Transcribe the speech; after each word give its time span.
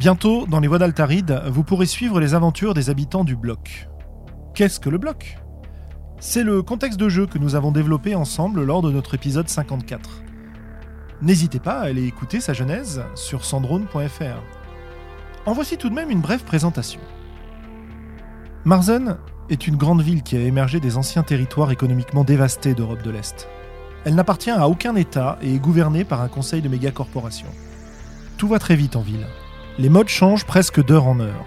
Bientôt, 0.00 0.46
dans 0.46 0.60
les 0.60 0.66
voies 0.66 0.78
d'Altaride, 0.78 1.42
vous 1.48 1.62
pourrez 1.62 1.84
suivre 1.84 2.20
les 2.20 2.32
aventures 2.32 2.72
des 2.72 2.88
habitants 2.88 3.22
du 3.22 3.36
bloc. 3.36 3.86
Qu'est-ce 4.54 4.80
que 4.80 4.88
le 4.88 4.96
bloc? 4.96 5.36
C'est 6.18 6.42
le 6.42 6.62
contexte 6.62 6.98
de 6.98 7.10
jeu 7.10 7.26
que 7.26 7.36
nous 7.36 7.54
avons 7.54 7.70
développé 7.70 8.14
ensemble 8.14 8.64
lors 8.64 8.80
de 8.80 8.90
notre 8.90 9.12
épisode 9.12 9.50
54. 9.50 10.22
N'hésitez 11.20 11.58
pas 11.60 11.80
à 11.80 11.82
aller 11.82 12.06
écouter 12.06 12.40
sa 12.40 12.54
genèse 12.54 13.04
sur 13.14 13.44
sandrone.fr. 13.44 14.42
En 15.44 15.52
voici 15.52 15.76
tout 15.76 15.90
de 15.90 15.94
même 15.94 16.10
une 16.10 16.22
brève 16.22 16.44
présentation. 16.44 17.02
Marzen 18.64 19.18
est 19.50 19.66
une 19.66 19.76
grande 19.76 20.00
ville 20.00 20.22
qui 20.22 20.34
a 20.34 20.40
émergé 20.40 20.80
des 20.80 20.96
anciens 20.96 21.24
territoires 21.24 21.72
économiquement 21.72 22.24
dévastés 22.24 22.72
d'Europe 22.72 23.02
de 23.02 23.10
l'Est. 23.10 23.50
Elle 24.06 24.14
n'appartient 24.14 24.48
à 24.48 24.66
aucun 24.66 24.96
État 24.96 25.38
et 25.42 25.56
est 25.56 25.58
gouvernée 25.58 26.04
par 26.04 26.22
un 26.22 26.28
conseil 26.28 26.62
de 26.62 26.70
mégacorporations. 26.70 27.52
Tout 28.38 28.48
va 28.48 28.58
très 28.58 28.76
vite 28.76 28.96
en 28.96 29.02
ville. 29.02 29.26
Les 29.78 29.88
modes 29.88 30.08
changent 30.08 30.44
presque 30.44 30.84
d'heure 30.84 31.06
en 31.06 31.20
heure. 31.20 31.46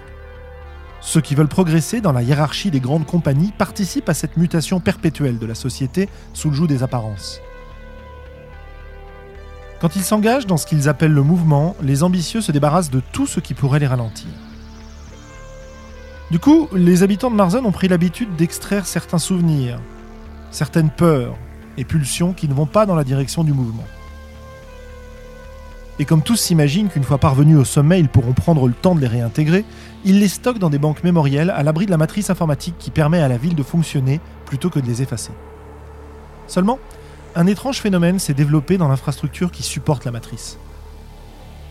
Ceux 1.01 1.21
qui 1.21 1.35
veulent 1.35 1.47
progresser 1.47 1.99
dans 1.99 2.13
la 2.13 2.23
hiérarchie 2.23 2.71
des 2.71 2.79
grandes 2.79 3.05
compagnies 3.05 3.51
participent 3.57 4.09
à 4.09 4.13
cette 4.13 4.37
mutation 4.37 4.79
perpétuelle 4.79 5.37
de 5.37 5.45
la 5.45 5.55
société 5.55 6.07
sous 6.33 6.49
le 6.49 6.55
joug 6.55 6.67
des 6.67 6.81
apparences. 6.81 7.41
Quand 9.81 9.97
ils 9.97 10.03
s'engagent 10.03 10.47
dans 10.47 10.55
ce 10.55 10.65
qu'ils 10.65 10.87
appellent 10.87 11.13
le 11.13 11.23
mouvement, 11.23 11.75
les 11.81 12.03
ambitieux 12.03 12.39
se 12.39 12.53
débarrassent 12.53 12.89
de 12.89 13.01
tout 13.11 13.27
ce 13.27 13.41
qui 13.41 13.53
pourrait 13.53 13.79
les 13.79 13.87
ralentir. 13.87 14.29
Du 16.31 16.39
coup, 16.39 16.69
les 16.73 17.03
habitants 17.03 17.29
de 17.29 17.35
Marzen 17.35 17.65
ont 17.65 17.73
pris 17.73 17.89
l'habitude 17.89 18.35
d'extraire 18.37 18.87
certains 18.87 19.19
souvenirs, 19.19 19.79
certaines 20.51 20.89
peurs 20.89 21.35
et 21.77 21.83
pulsions 21.83 22.31
qui 22.31 22.47
ne 22.47 22.53
vont 22.53 22.65
pas 22.65 22.85
dans 22.85 22.95
la 22.95 23.03
direction 23.03 23.43
du 23.43 23.51
mouvement. 23.51 23.83
Et 26.03 26.05
comme 26.05 26.21
tous 26.21 26.35
s'imaginent 26.35 26.89
qu'une 26.89 27.05
fois 27.05 27.17
parvenus 27.17 27.55
au 27.55 27.63
sommet, 27.63 27.97
ils 27.97 28.09
pourront 28.09 28.33
prendre 28.33 28.67
le 28.67 28.73
temps 28.73 28.93
de 28.93 28.99
les 28.99 29.07
réintégrer, 29.07 29.63
ils 30.03 30.19
les 30.19 30.27
stockent 30.27 30.59
dans 30.59 30.69
des 30.69 30.77
banques 30.77 31.01
mémorielles 31.05 31.49
à 31.49 31.63
l'abri 31.63 31.85
de 31.85 31.91
la 31.91 31.97
matrice 31.97 32.29
informatique 32.29 32.75
qui 32.77 32.91
permet 32.91 33.21
à 33.21 33.29
la 33.29 33.37
ville 33.37 33.55
de 33.55 33.63
fonctionner 33.63 34.19
plutôt 34.45 34.69
que 34.69 34.81
de 34.81 34.85
les 34.85 35.01
effacer. 35.01 35.31
Seulement, 36.47 36.77
un 37.35 37.47
étrange 37.47 37.79
phénomène 37.79 38.19
s'est 38.19 38.33
développé 38.33 38.77
dans 38.77 38.89
l'infrastructure 38.89 39.49
qui 39.49 39.63
supporte 39.63 40.03
la 40.03 40.11
matrice. 40.11 40.57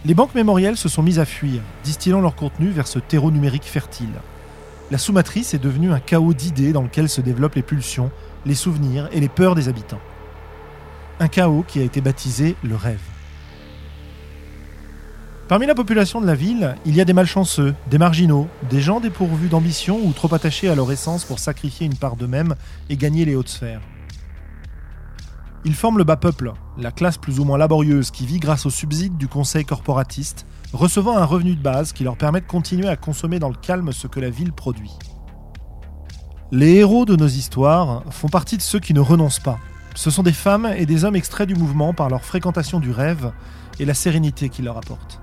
Les 0.06 0.14
banques 0.14 0.34
mémorielles 0.34 0.78
se 0.78 0.88
sont 0.88 1.02
mises 1.02 1.18
à 1.18 1.26
fuir, 1.26 1.60
distillant 1.84 2.22
leur 2.22 2.34
contenu 2.34 2.70
vers 2.70 2.86
ce 2.86 3.00
terreau 3.00 3.30
numérique 3.30 3.64
fertile 3.64 4.14
la 4.90 4.98
sous-matrice 4.98 5.54
est 5.54 5.58
devenue 5.58 5.90
un 5.90 6.00
chaos 6.00 6.34
d'idées 6.34 6.74
dans 6.74 6.82
lequel 6.82 7.08
se 7.08 7.22
développent 7.22 7.54
les 7.54 7.62
pulsions, 7.62 8.10
les 8.44 8.54
souvenirs 8.54 9.08
et 9.12 9.20
les 9.20 9.30
peurs 9.30 9.54
des 9.54 9.68
habitants. 9.68 10.00
Un 11.18 11.28
chaos 11.28 11.64
qui 11.66 11.80
a 11.80 11.82
été 11.82 12.02
baptisé 12.02 12.56
le 12.62 12.76
rêve. 12.76 13.00
Parmi 15.48 15.66
la 15.66 15.74
population 15.74 16.20
de 16.20 16.26
la 16.26 16.34
ville, 16.34 16.76
il 16.86 16.94
y 16.94 17.00
a 17.00 17.04
des 17.04 17.12
malchanceux, 17.12 17.74
des 17.90 17.98
marginaux, 17.98 18.48
des 18.70 18.80
gens 18.80 19.00
dépourvus 19.00 19.48
d'ambition 19.48 20.00
ou 20.02 20.12
trop 20.12 20.32
attachés 20.34 20.68
à 20.68 20.74
leur 20.74 20.90
essence 20.92 21.24
pour 21.24 21.40
sacrifier 21.40 21.84
une 21.84 21.96
part 21.96 22.16
d'eux-mêmes 22.16 22.54
et 22.88 22.96
gagner 22.96 23.24
les 23.24 23.34
hautes 23.34 23.48
sphères. 23.48 23.82
Ils 25.64 25.74
forment 25.74 25.98
le 25.98 26.04
bas 26.04 26.16
peuple, 26.16 26.52
la 26.78 26.90
classe 26.90 27.18
plus 27.18 27.38
ou 27.38 27.44
moins 27.44 27.58
laborieuse 27.58 28.10
qui 28.10 28.24
vit 28.24 28.38
grâce 28.38 28.66
aux 28.66 28.70
subsides 28.70 29.16
du 29.16 29.28
conseil 29.28 29.64
corporatiste, 29.64 30.46
recevant 30.72 31.16
un 31.16 31.24
revenu 31.24 31.54
de 31.54 31.62
base 31.62 31.92
qui 31.92 32.04
leur 32.04 32.16
permet 32.16 32.40
de 32.40 32.46
continuer 32.46 32.88
à 32.88 32.96
consommer 32.96 33.38
dans 33.38 33.48
le 33.48 33.54
calme 33.54 33.92
ce 33.92 34.06
que 34.06 34.20
la 34.20 34.30
ville 34.30 34.52
produit. 34.52 34.92
Les 36.50 36.74
héros 36.74 37.04
de 37.04 37.16
nos 37.16 37.28
histoires 37.28 38.04
font 38.10 38.28
partie 38.28 38.56
de 38.56 38.62
ceux 38.62 38.80
qui 38.80 38.92
ne 38.92 39.00
renoncent 39.00 39.40
pas. 39.40 39.58
Ce 39.94 40.10
sont 40.10 40.22
des 40.22 40.32
femmes 40.32 40.72
et 40.76 40.86
des 40.86 41.04
hommes 41.04 41.16
extraits 41.16 41.48
du 41.48 41.54
mouvement 41.54 41.94
par 41.94 42.08
leur 42.08 42.24
fréquentation 42.24 42.80
du 42.80 42.90
rêve 42.90 43.32
et 43.78 43.84
la 43.84 43.94
sérénité 43.94 44.48
qu'il 44.48 44.64
leur 44.64 44.76
apporte. 44.76 45.21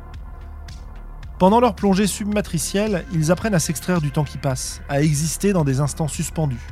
Pendant 1.39 1.61
leur 1.61 1.73
plongée 1.73 2.05
submatricielle, 2.05 3.05
ils 3.13 3.31
apprennent 3.31 3.55
à 3.55 3.59
s'extraire 3.59 4.01
du 4.01 4.11
temps 4.11 4.25
qui 4.25 4.37
passe, 4.37 4.81
à 4.89 5.01
exister 5.01 5.53
dans 5.53 5.63
des 5.63 5.79
instants 5.79 6.09
suspendus. 6.09 6.67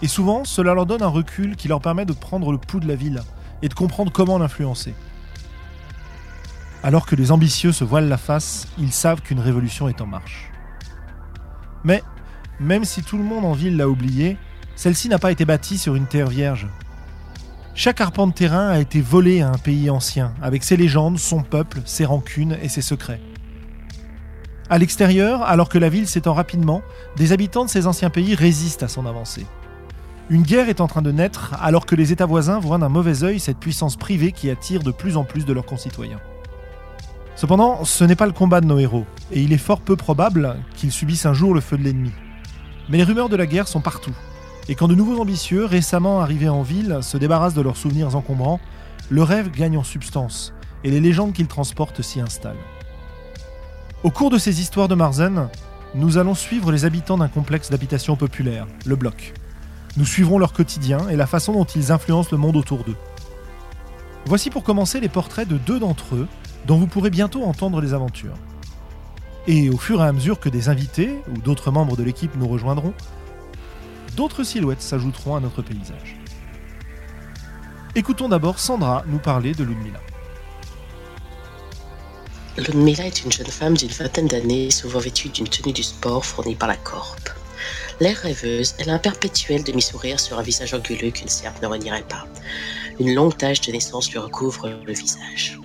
Et 0.00 0.06
souvent, 0.06 0.44
cela 0.44 0.74
leur 0.74 0.86
donne 0.86 1.02
un 1.02 1.08
recul 1.08 1.56
qui 1.56 1.66
leur 1.66 1.80
permet 1.80 2.04
de 2.04 2.12
prendre 2.12 2.52
le 2.52 2.58
pouls 2.58 2.78
de 2.78 2.86
la 2.86 2.94
ville 2.94 3.20
et 3.62 3.68
de 3.68 3.74
comprendre 3.74 4.12
comment 4.12 4.38
l'influencer. 4.38 4.94
Alors 6.84 7.04
que 7.04 7.16
les 7.16 7.32
ambitieux 7.32 7.72
se 7.72 7.82
voilent 7.82 8.08
la 8.08 8.16
face, 8.16 8.68
ils 8.78 8.92
savent 8.92 9.22
qu'une 9.22 9.40
révolution 9.40 9.88
est 9.88 10.00
en 10.00 10.06
marche. 10.06 10.52
Mais, 11.82 12.04
même 12.60 12.84
si 12.84 13.02
tout 13.02 13.18
le 13.18 13.24
monde 13.24 13.44
en 13.44 13.54
ville 13.54 13.76
l'a 13.76 13.88
oublié, 13.88 14.36
celle-ci 14.76 15.08
n'a 15.08 15.18
pas 15.18 15.32
été 15.32 15.44
bâtie 15.44 15.78
sur 15.78 15.96
une 15.96 16.06
terre 16.06 16.28
vierge. 16.28 16.68
Chaque 17.74 18.00
arpent 18.00 18.28
de 18.28 18.32
terrain 18.32 18.68
a 18.68 18.78
été 18.78 19.00
volé 19.00 19.40
à 19.40 19.48
un 19.48 19.58
pays 19.58 19.90
ancien, 19.90 20.32
avec 20.40 20.62
ses 20.62 20.76
légendes, 20.76 21.18
son 21.18 21.42
peuple, 21.42 21.80
ses 21.84 22.04
rancunes 22.04 22.56
et 22.62 22.68
ses 22.68 22.82
secrets. 22.82 23.20
À 24.68 24.78
l'extérieur, 24.78 25.42
alors 25.42 25.68
que 25.68 25.78
la 25.78 25.88
ville 25.88 26.08
s'étend 26.08 26.34
rapidement, 26.34 26.82
des 27.16 27.32
habitants 27.32 27.64
de 27.64 27.70
ces 27.70 27.86
anciens 27.86 28.10
pays 28.10 28.34
résistent 28.34 28.82
à 28.82 28.88
son 28.88 29.06
avancée. 29.06 29.46
Une 30.28 30.42
guerre 30.42 30.68
est 30.68 30.80
en 30.80 30.88
train 30.88 31.02
de 31.02 31.12
naître 31.12 31.54
alors 31.60 31.86
que 31.86 31.94
les 31.94 32.10
États 32.10 32.26
voisins 32.26 32.58
voient 32.58 32.78
d'un 32.78 32.88
mauvais 32.88 33.22
œil 33.22 33.38
cette 33.38 33.58
puissance 33.58 33.94
privée 33.94 34.32
qui 34.32 34.50
attire 34.50 34.82
de 34.82 34.90
plus 34.90 35.16
en 35.16 35.22
plus 35.22 35.44
de 35.44 35.52
leurs 35.52 35.66
concitoyens. 35.66 36.20
Cependant, 37.36 37.84
ce 37.84 38.02
n'est 38.02 38.16
pas 38.16 38.26
le 38.26 38.32
combat 38.32 38.60
de 38.60 38.66
nos 38.66 38.78
héros, 38.78 39.04
et 39.30 39.40
il 39.40 39.52
est 39.52 39.58
fort 39.58 39.80
peu 39.80 39.94
probable 39.94 40.56
qu'ils 40.74 40.90
subissent 40.90 41.26
un 41.26 41.34
jour 41.34 41.54
le 41.54 41.60
feu 41.60 41.78
de 41.78 41.84
l'ennemi. 41.84 42.10
Mais 42.88 42.96
les 42.96 43.04
rumeurs 43.04 43.28
de 43.28 43.36
la 43.36 43.46
guerre 43.46 43.68
sont 43.68 43.80
partout, 43.80 44.14
et 44.68 44.74
quand 44.74 44.88
de 44.88 44.96
nouveaux 44.96 45.20
ambitieux, 45.20 45.64
récemment 45.64 46.20
arrivés 46.20 46.48
en 46.48 46.62
ville, 46.62 46.98
se 47.02 47.18
débarrassent 47.18 47.54
de 47.54 47.62
leurs 47.62 47.76
souvenirs 47.76 48.16
encombrants, 48.16 48.58
le 49.10 49.22
rêve 49.22 49.50
gagne 49.50 49.78
en 49.78 49.84
substance, 49.84 50.54
et 50.82 50.90
les 50.90 51.00
légendes 51.00 51.34
qu'ils 51.34 51.46
transportent 51.46 52.02
s'y 52.02 52.20
installent. 52.20 52.56
Au 54.06 54.10
cours 54.12 54.30
de 54.30 54.38
ces 54.38 54.60
histoires 54.60 54.86
de 54.86 54.94
Marzen, 54.94 55.48
nous 55.96 56.16
allons 56.16 56.36
suivre 56.36 56.70
les 56.70 56.84
habitants 56.84 57.18
d'un 57.18 57.26
complexe 57.26 57.70
d'habitation 57.70 58.14
populaire, 58.14 58.68
le 58.84 58.94
bloc. 58.94 59.34
Nous 59.96 60.04
suivrons 60.04 60.38
leur 60.38 60.52
quotidien 60.52 61.08
et 61.08 61.16
la 61.16 61.26
façon 61.26 61.52
dont 61.54 61.64
ils 61.64 61.90
influencent 61.90 62.28
le 62.30 62.38
monde 62.38 62.54
autour 62.54 62.84
d'eux. 62.84 62.94
Voici 64.24 64.48
pour 64.48 64.62
commencer 64.62 65.00
les 65.00 65.08
portraits 65.08 65.48
de 65.48 65.58
deux 65.58 65.80
d'entre 65.80 66.14
eux, 66.14 66.28
dont 66.68 66.76
vous 66.78 66.86
pourrez 66.86 67.10
bientôt 67.10 67.42
entendre 67.42 67.80
les 67.80 67.94
aventures. 67.94 68.36
Et 69.48 69.70
au 69.70 69.76
fur 69.76 70.00
et 70.00 70.06
à 70.06 70.12
mesure 70.12 70.38
que 70.38 70.48
des 70.48 70.68
invités 70.68 71.20
ou 71.28 71.38
d'autres 71.38 71.72
membres 71.72 71.96
de 71.96 72.04
l'équipe 72.04 72.36
nous 72.36 72.46
rejoindront, 72.46 72.94
d'autres 74.16 74.44
silhouettes 74.44 74.82
s'ajouteront 74.82 75.34
à 75.34 75.40
notre 75.40 75.62
paysage. 75.62 76.16
Écoutons 77.96 78.28
d'abord 78.28 78.60
Sandra 78.60 79.02
nous 79.08 79.18
parler 79.18 79.52
de 79.52 79.64
Ludmilla. 79.64 79.98
Ludmilla 82.56 83.06
est 83.06 83.22
une 83.22 83.32
jeune 83.32 83.46
femme 83.46 83.76
d'une 83.76 83.90
vingtaine 83.90 84.28
d'années, 84.28 84.70
souvent 84.70 84.98
vêtue 84.98 85.28
d'une 85.28 85.46
tenue 85.46 85.74
du 85.74 85.82
sport 85.82 86.24
fournie 86.24 86.54
par 86.54 86.68
la 86.68 86.76
Corp. 86.76 87.28
L'air 88.00 88.16
rêveuse, 88.16 88.74
elle 88.78 88.88
a 88.88 88.94
un 88.94 88.98
perpétuel 88.98 89.62
demi-sourire 89.62 90.18
sur 90.18 90.38
un 90.38 90.42
visage 90.42 90.72
anguleux 90.72 91.10
qu'une 91.10 91.28
serpe 91.28 91.60
ne 91.62 91.66
renierait 91.66 92.06
pas. 92.08 92.26
Une 92.98 93.14
longue 93.14 93.36
tache 93.36 93.60
de 93.60 93.72
naissance 93.72 94.10
lui 94.10 94.18
recouvre 94.18 94.70
le 94.86 94.92
visage. 94.94 95.58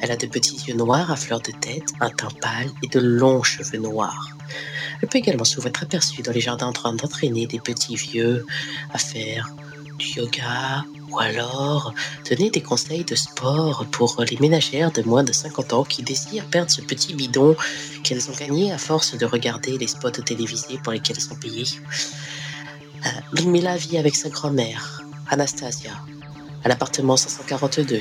Elle 0.00 0.10
a 0.10 0.16
de 0.16 0.26
petits 0.26 0.56
yeux 0.66 0.74
noirs 0.74 1.12
à 1.12 1.16
fleur 1.16 1.40
de 1.40 1.52
tête, 1.60 1.92
un 2.00 2.10
teint 2.10 2.28
pâle 2.40 2.70
et 2.82 2.88
de 2.88 2.98
longs 2.98 3.44
cheveux 3.44 3.78
noirs. 3.78 4.28
Elle 5.00 5.08
peut 5.08 5.18
également 5.18 5.44
souvent 5.44 5.68
être 5.68 5.84
aperçue 5.84 6.22
dans 6.22 6.32
les 6.32 6.40
jardins 6.40 6.66
en 6.66 6.72
train 6.72 6.92
d'entraîner 6.92 7.46
des 7.46 7.60
petits 7.60 7.94
vieux 7.94 8.44
à 8.92 8.98
faire 8.98 9.48
du 9.98 10.06
yoga 10.18 10.84
ou 11.12 11.18
alors 11.18 11.92
donner 12.28 12.50
des 12.50 12.62
conseils 12.62 13.04
de 13.04 13.14
sport 13.14 13.86
pour 13.90 14.24
les 14.28 14.36
ménagères 14.38 14.92
de 14.92 15.02
moins 15.02 15.24
de 15.24 15.32
50 15.32 15.72
ans 15.72 15.84
qui 15.84 16.02
désirent 16.02 16.46
perdre 16.46 16.70
ce 16.70 16.80
petit 16.80 17.14
bidon 17.14 17.54
qu'elles 18.02 18.30
ont 18.30 18.34
gagné 18.34 18.72
à 18.72 18.78
force 18.78 19.16
de 19.16 19.26
regarder 19.26 19.76
les 19.78 19.88
spots 19.88 20.10
télévisés 20.10 20.78
pour 20.82 20.92
lesquels 20.92 21.16
elles 21.16 21.22
sont 21.22 21.36
payées. 21.36 21.66
Euh, 23.06 23.76
vit 23.76 23.98
avec 23.98 24.14
sa 24.14 24.28
grand-mère, 24.28 25.02
Anastasia, 25.28 25.92
à 26.64 26.68
l'appartement 26.68 27.16
542. 27.16 28.00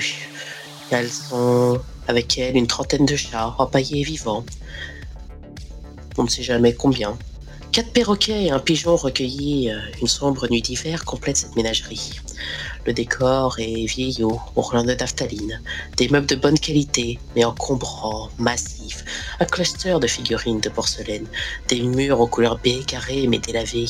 Elles 0.91 1.09
ont 1.31 1.79
avec 2.07 2.37
elle 2.37 2.55
une 2.55 2.67
trentaine 2.67 3.05
de 3.05 3.15
chats 3.15 3.55
empaillés 3.57 4.01
et 4.01 4.03
vivants. 4.03 4.45
On 6.17 6.23
ne 6.23 6.29
sait 6.29 6.43
jamais 6.43 6.73
combien. 6.73 7.17
Quatre 7.71 7.93
perroquets 7.93 8.47
et 8.47 8.51
un 8.51 8.59
pigeon 8.59 8.97
recueillis 8.97 9.71
euh, 9.71 9.79
une 10.01 10.07
sombre 10.09 10.45
nuit 10.49 10.61
d'hiver 10.61 11.05
complètent 11.05 11.37
cette 11.37 11.55
ménagerie. 11.55 12.19
Le 12.85 12.91
décor 12.91 13.59
est 13.59 13.85
vieillot, 13.85 14.41
orlant 14.57 14.83
de 14.83 14.93
naphtaline, 14.93 15.61
des 15.95 16.09
meubles 16.09 16.25
de 16.25 16.35
bonne 16.35 16.59
qualité, 16.59 17.17
mais 17.33 17.45
encombrants, 17.45 18.29
massifs, 18.37 19.05
un 19.39 19.45
cluster 19.45 19.95
de 20.01 20.07
figurines 20.07 20.59
de 20.59 20.67
porcelaine, 20.67 21.27
des 21.69 21.79
murs 21.79 22.19
aux 22.19 22.27
couleurs 22.27 22.57
baies 22.57 22.83
carrées 22.85 23.27
mais 23.27 23.39
délavés, 23.39 23.87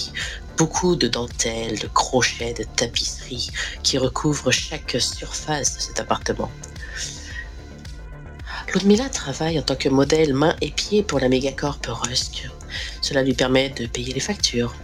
beaucoup 0.58 0.96
de 0.96 1.08
dentelles, 1.08 1.80
de 1.80 1.88
crochets, 1.88 2.54
de 2.54 2.66
tapisseries 2.76 3.50
qui 3.82 3.98
recouvrent 3.98 4.52
chaque 4.52 4.96
surface 5.00 5.78
de 5.78 5.82
cet 5.82 6.00
appartement. 6.00 6.52
Ludmilla 8.76 9.10
travaille 9.10 9.58
en 9.58 9.64
tant 9.64 9.76
que 9.76 9.90
modèle 9.90 10.36
main 10.36 10.56
et 10.62 10.70
pied 10.70 11.02
pour 11.02 11.20
la 11.20 11.30
mégacorp 11.30 11.80
Rusk. 11.88 12.48
Cela 13.02 13.24
lui 13.24 13.34
permet 13.34 13.70
de 13.70 13.86
payer 13.86 14.14
les 14.14 14.20
factures. 14.20 14.76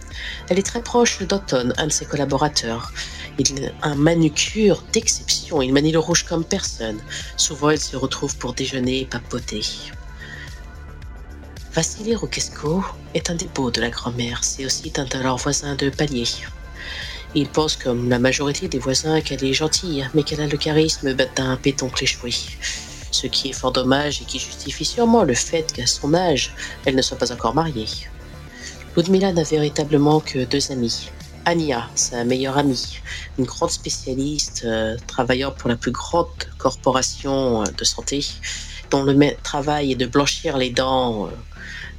Elle 0.48 0.58
est 0.58 0.66
très 0.66 0.82
proche 0.82 1.22
d'Otton, 1.22 1.72
un 1.76 1.86
de 1.86 1.92
ses 1.92 2.06
collaborateurs. 2.06 2.92
Il 3.38 3.72
a 3.82 3.88
un 3.88 3.94
manucure 3.94 4.82
d'exception. 4.92 5.62
Il 5.62 5.72
manie 5.72 5.92
le 5.92 5.98
rouge 5.98 6.24
comme 6.24 6.44
personne. 6.44 6.98
Souvent, 7.36 7.70
il 7.70 7.78
se 7.80 7.96
retrouve 7.96 8.36
pour 8.36 8.54
déjeuner 8.54 9.00
et 9.00 9.06
papoter. 9.06 9.62
Vassili 11.72 12.14
Roquesco 12.14 12.84
est 13.14 13.30
un 13.30 13.36
beaux 13.54 13.70
de 13.70 13.80
la 13.80 13.90
grand-mère. 13.90 14.42
C'est 14.42 14.64
aussi 14.64 14.92
un 14.96 15.04
de 15.04 15.18
leurs 15.18 15.36
voisins 15.36 15.76
de 15.76 15.90
palier. 15.90 16.24
Il 17.34 17.48
pense, 17.48 17.76
comme 17.76 18.08
la 18.08 18.18
majorité 18.18 18.68
des 18.68 18.78
voisins, 18.78 19.20
qu'elle 19.20 19.44
est 19.44 19.52
gentille, 19.52 20.08
mais 20.14 20.22
qu'elle 20.22 20.40
a 20.40 20.46
le 20.46 20.56
charisme 20.56 21.14
d'un 21.14 21.56
pétoncle 21.56 22.02
échoué. 22.02 22.32
Ce 23.20 23.26
qui 23.26 23.48
est 23.48 23.52
fort 23.52 23.72
dommage 23.72 24.22
et 24.22 24.24
qui 24.24 24.38
justifie 24.38 24.84
sûrement 24.84 25.24
le 25.24 25.34
fait 25.34 25.72
qu'à 25.72 25.88
son 25.88 26.14
âge, 26.14 26.54
elle 26.84 26.94
ne 26.94 27.02
soit 27.02 27.18
pas 27.18 27.32
encore 27.32 27.52
mariée. 27.52 27.88
Ludmila 28.96 29.32
n'a 29.32 29.42
véritablement 29.42 30.20
que 30.20 30.44
deux 30.44 30.70
amis. 30.70 31.10
Ania, 31.44 31.90
sa 31.96 32.22
meilleure 32.22 32.56
amie, 32.56 33.00
une 33.36 33.44
grande 33.44 33.72
spécialiste 33.72 34.62
euh, 34.64 34.96
travaillant 35.08 35.50
pour 35.50 35.68
la 35.68 35.74
plus 35.74 35.90
grande 35.90 36.28
corporation 36.58 37.62
euh, 37.62 37.64
de 37.76 37.82
santé, 37.82 38.24
dont 38.92 39.02
le 39.02 39.16
travail 39.42 39.90
est 39.90 39.96
de 39.96 40.06
blanchir 40.06 40.56
les 40.56 40.70
dents 40.70 41.26
euh, 41.26 41.30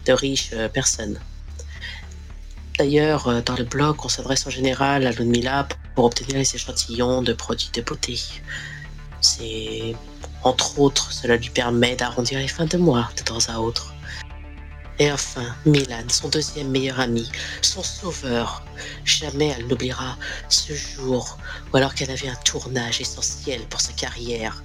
de 0.05 0.13
riches 0.13 0.51
personnes. 0.71 1.19
D'ailleurs, 2.77 3.43
dans 3.43 3.57
le 3.57 3.65
blog, 3.65 3.97
on 4.05 4.07
s'adresse 4.07 4.47
en 4.47 4.51
général 4.51 5.05
à 5.05 5.11
Ludmila 5.11 5.67
pour 5.95 6.05
obtenir 6.05 6.37
les 6.37 6.55
échantillons 6.55 7.21
de 7.21 7.33
produits 7.33 7.71
de 7.73 7.81
beauté. 7.81 8.17
C'est, 9.21 9.95
entre 10.43 10.79
autres, 10.79 11.11
cela 11.11 11.37
lui 11.37 11.49
permet 11.49 11.95
d'arrondir 11.95 12.39
les 12.39 12.47
fins 12.47 12.65
de 12.65 12.77
mois 12.77 13.09
de 13.17 13.23
temps 13.23 13.39
à 13.49 13.59
autre. 13.59 13.93
Et 15.01 15.09
enfin, 15.13 15.55
Milan, 15.65 16.03
son 16.09 16.27
deuxième 16.27 16.69
meilleur 16.69 16.99
ami, 16.99 17.29
son 17.61 17.81
sauveur. 17.81 18.63
Jamais 19.05 19.55
elle 19.57 19.67
n'oubliera 19.67 20.17
ce 20.49 20.73
jour 20.73 21.37
où 21.71 21.77
alors 21.77 21.95
qu'elle 21.95 22.11
avait 22.11 22.27
un 22.27 22.35
tournage 22.43 22.99
essentiel 22.99 23.61
pour 23.69 23.79
sa 23.79 23.93
carrière, 23.93 24.61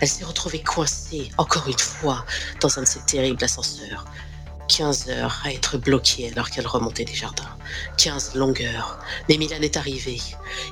elle 0.00 0.08
s'est 0.08 0.24
retrouvée 0.24 0.62
coincée, 0.62 1.30
encore 1.38 1.66
une 1.68 1.78
fois, 1.78 2.26
dans 2.60 2.78
un 2.78 2.82
de 2.82 2.86
ces 2.86 3.00
terribles 3.00 3.42
ascenseurs. 3.42 4.04
15 4.68 5.08
heures 5.10 5.42
à 5.44 5.52
être 5.52 5.78
bloquée 5.78 6.30
alors 6.32 6.50
qu'elle 6.50 6.66
remontait 6.66 7.04
des 7.04 7.14
jardins. 7.14 7.44
15 7.96 8.34
longueurs. 8.34 8.98
Mais 9.28 9.36
Milan 9.36 9.58
est 9.62 9.76
arrivé. 9.76 10.20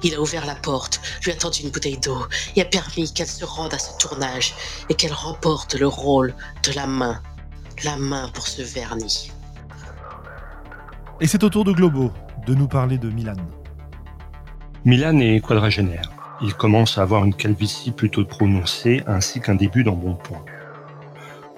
Il 0.02 0.14
a 0.14 0.20
ouvert 0.20 0.46
la 0.46 0.54
porte, 0.54 1.00
lui 1.24 1.32
a 1.32 1.34
tendu 1.34 1.62
une 1.62 1.70
bouteille 1.70 1.98
d'eau 1.98 2.26
et 2.54 2.62
a 2.62 2.64
permis 2.64 3.12
qu'elle 3.12 3.26
se 3.26 3.44
rende 3.44 3.74
à 3.74 3.78
ce 3.78 3.96
tournage 3.98 4.54
et 4.88 4.94
qu'elle 4.94 5.12
remporte 5.12 5.74
le 5.74 5.86
rôle 5.86 6.34
de 6.62 6.72
la 6.72 6.86
main 6.86 7.20
la 7.84 7.96
main 7.96 8.30
pour 8.32 8.46
ce 8.46 8.62
vernis. 8.62 9.30
Et 11.20 11.26
c'est 11.26 11.42
au 11.44 11.48
tour 11.48 11.64
de 11.64 11.72
Globo 11.72 12.12
de 12.46 12.54
nous 12.54 12.68
parler 12.68 12.98
de 12.98 13.10
Milan. 13.10 13.36
Milan 14.84 15.18
est 15.18 15.40
quadragénaire. 15.40 16.10
Il 16.42 16.54
commence 16.54 16.98
à 16.98 17.02
avoir 17.02 17.24
une 17.24 17.34
calvitie 17.34 17.90
plutôt 17.90 18.24
prononcée 18.24 19.02
ainsi 19.06 19.40
qu'un 19.40 19.54
début 19.54 19.84
d'embonpoint. 19.84 20.44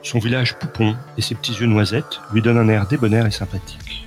Son 0.03 0.21
village 0.21 0.55
poupon 0.59 0.97
et 1.17 1.23
ses 1.23 1.35
petits 1.35 1.55
yeux 1.55 1.67
noisettes 1.67 2.21
lui 2.33 2.41
donnent 2.41 2.59
un 2.59 2.69
air 2.69 2.87
débonnaire 2.87 3.27
et 3.27 3.33
sympathique. 3.33 4.07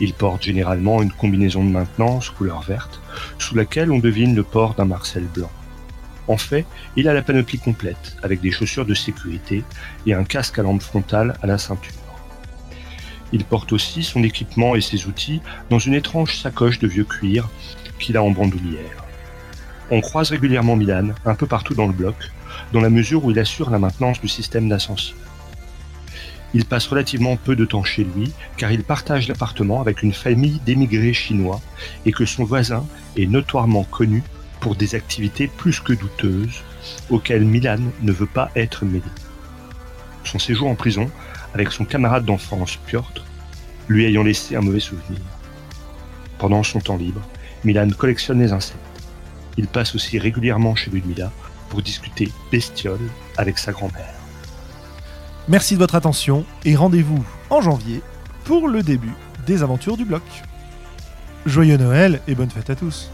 Il 0.00 0.12
porte 0.12 0.42
généralement 0.42 1.02
une 1.02 1.12
combinaison 1.12 1.64
de 1.64 1.70
maintenance 1.70 2.30
couleur 2.30 2.62
verte, 2.62 3.00
sous 3.38 3.54
laquelle 3.54 3.92
on 3.92 4.00
devine 4.00 4.34
le 4.34 4.42
port 4.42 4.74
d'un 4.74 4.84
marcel 4.84 5.24
blanc. 5.24 5.50
En 6.26 6.36
fait, 6.36 6.66
il 6.96 7.08
a 7.08 7.14
la 7.14 7.22
panoplie 7.22 7.58
complète, 7.58 8.16
avec 8.22 8.40
des 8.40 8.50
chaussures 8.50 8.84
de 8.84 8.94
sécurité 8.94 9.64
et 10.06 10.14
un 10.14 10.24
casque 10.24 10.58
à 10.58 10.62
lampe 10.62 10.82
frontale 10.82 11.38
à 11.42 11.46
la 11.46 11.58
ceinture. 11.58 11.92
Il 13.32 13.44
porte 13.44 13.72
aussi 13.72 14.02
son 14.02 14.22
équipement 14.22 14.74
et 14.74 14.80
ses 14.80 15.06
outils 15.06 15.40
dans 15.70 15.78
une 15.78 15.94
étrange 15.94 16.36
sacoche 16.36 16.80
de 16.80 16.88
vieux 16.88 17.04
cuir 17.04 17.48
qu'il 17.98 18.16
a 18.16 18.22
en 18.22 18.30
bandoulière. 18.30 19.04
On 19.90 20.00
croise 20.00 20.30
régulièrement 20.30 20.76
Milan 20.76 21.10
un 21.24 21.34
peu 21.34 21.46
partout 21.46 21.74
dans 21.74 21.86
le 21.86 21.92
bloc, 21.92 22.16
dans 22.72 22.80
la 22.80 22.90
mesure 22.90 23.24
où 23.24 23.30
il 23.30 23.38
assure 23.38 23.70
la 23.70 23.78
maintenance 23.78 24.20
du 24.20 24.28
système 24.28 24.68
d'ascenseur. 24.68 25.16
Il 26.54 26.64
passe 26.64 26.86
relativement 26.86 27.36
peu 27.36 27.56
de 27.56 27.66
temps 27.66 27.84
chez 27.84 28.04
lui, 28.04 28.32
car 28.56 28.72
il 28.72 28.82
partage 28.82 29.28
l'appartement 29.28 29.80
avec 29.80 30.02
une 30.02 30.14
famille 30.14 30.60
d'émigrés 30.64 31.12
chinois 31.12 31.60
et 32.06 32.12
que 32.12 32.24
son 32.24 32.44
voisin 32.44 32.86
est 33.16 33.26
notoirement 33.26 33.84
connu 33.84 34.22
pour 34.60 34.74
des 34.74 34.94
activités 34.94 35.46
plus 35.46 35.80
que 35.80 35.92
douteuses 35.92 36.62
auxquelles 37.10 37.44
Milan 37.44 37.78
ne 38.02 38.12
veut 38.12 38.26
pas 38.26 38.50
être 38.56 38.84
mêlé. 38.84 39.02
Son 40.24 40.38
séjour 40.38 40.68
en 40.68 40.74
prison 40.74 41.10
avec 41.54 41.70
son 41.70 41.84
camarade 41.84 42.24
d'enfance 42.24 42.76
Piotr 42.86 43.24
lui 43.88 44.04
ayant 44.04 44.22
laissé 44.22 44.56
un 44.56 44.60
mauvais 44.60 44.80
souvenir. 44.80 45.20
Pendant 46.38 46.62
son 46.62 46.80
temps 46.80 46.96
libre, 46.96 47.22
Milan 47.64 47.88
collectionne 47.96 48.40
les 48.40 48.52
insectes. 48.52 48.78
Il 49.56 49.66
passe 49.66 49.94
aussi 49.94 50.18
régulièrement 50.18 50.76
chez 50.76 50.90
Ludmila 50.90 51.32
pour 51.68 51.82
discuter 51.82 52.30
bestiole 52.50 53.10
avec 53.36 53.58
sa 53.58 53.72
grand-mère. 53.72 54.14
Merci 55.48 55.74
de 55.74 55.78
votre 55.78 55.94
attention 55.94 56.44
et 56.64 56.76
rendez-vous 56.76 57.24
en 57.50 57.60
janvier 57.60 58.02
pour 58.44 58.68
le 58.68 58.82
début 58.82 59.14
des 59.46 59.62
aventures 59.62 59.96
du 59.96 60.04
bloc. 60.04 60.22
Joyeux 61.46 61.78
Noël 61.78 62.20
et 62.28 62.34
bonne 62.34 62.50
fête 62.50 62.70
à 62.70 62.76
tous 62.76 63.10